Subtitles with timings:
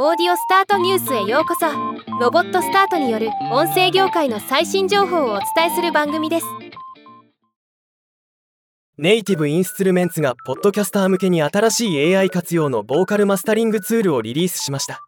[0.00, 1.66] オーディオスタートニュースへようこそ。
[2.20, 6.46] ロボットスタートによる音声業界の最新情報をお伝えする番組です。
[8.96, 15.00] ネイティブインストゥルメンツがポッドキャスター向けに新しい AI 活用のボーカルマスタリングツールをリリースしました。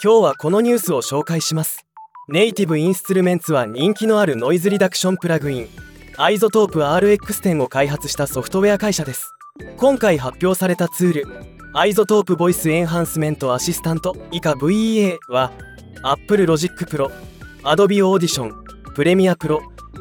[0.00, 1.84] 今日はこのニュースを紹介します。
[2.28, 5.68] ネイティブインストゥルメンツは人気のあるノイズリダクションプラグイン
[6.18, 9.32] アイゾトープ RX10 を開発したソフトウェア会社です。
[9.76, 15.52] 今回発表されたツールアイゾトープボイスエンハンスメントアシスタント以下 VEA は
[16.02, 17.10] Apple Logic Pro、
[17.64, 18.50] Adobe Audition、
[18.94, 19.58] Premiere Pro、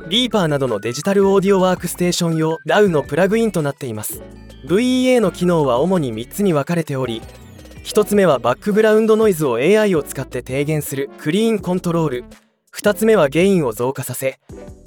[0.08, 4.22] Reaper などのデジタルオーディオワークステーション用 DAW のプラグインとなっています。
[4.66, 7.22] VEA の機能は主に3つに分かれており
[7.84, 12.24] 1つ目はバックグラウンドノイズを AI を使って低減するクリーンコントロール。
[12.74, 14.40] 2つ目はゲインを増加させ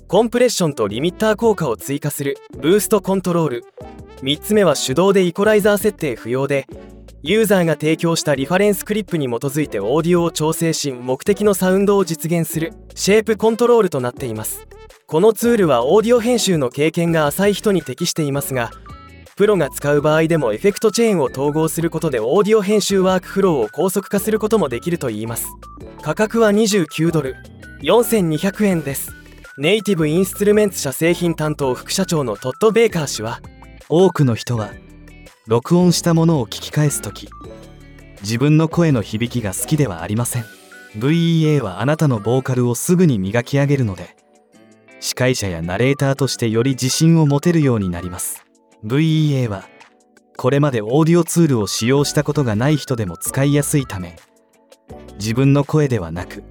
[0.06, 3.64] コンプレッションとリミッター効果を追加するブーストコントロール。
[4.22, 6.66] 3つ目は手動でイコライザー設定不要で
[7.22, 14.68] ユーザーが提供したリファレンスクリップに基づいてオーディオを調整し目的のサウンドを実現するシェイプコントロールとなっています。
[15.06, 18.70] このツールはオーディオ編集の経験が浅い人に適していますが
[19.36, 25.46] プロが使う場合でもエフェクトチェーンを統合することでオーディオ編集ワークフローを高速化することもできるといいます。
[26.02, 27.36] 価格は29ドル
[27.82, 29.12] 4200円です。
[29.56, 33.40] ネイティブインストゥルメンツ社製品担当副社長のトッド・ベーカー氏は
[33.90, 34.70] 多くの人は
[35.46, 37.26] 録音したものを聞き返す時
[38.20, 40.44] 自分の声の響きが好きではありません。
[40.98, 44.14] VEA はあなたのボーカルをすぐに磨き上げるので
[45.00, 48.44] 司会者やナレーターとしてより自信を持てるようになります。
[48.84, 49.64] VEA は
[50.36, 54.16] これまでオーディオツールを使用したことがない人でも使いやすいため
[55.14, 56.44] 自分の声ではなく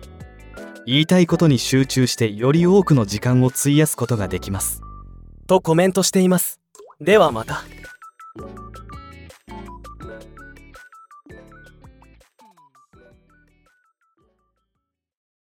[0.88, 4.82] 言いたいことに集中してより多くの時間を費やすことができます。
[5.46, 6.60] とコメントしています。
[7.00, 7.64] ではまた。